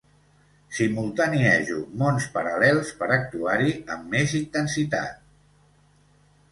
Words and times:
Simultaniejo 0.77 1.77
mons 2.03 2.27
paral·lels 2.39 2.91
per 3.03 3.11
actuar-hi 3.19 3.77
amb 3.97 4.09
més 4.17 4.35
intensitat. 4.45 5.23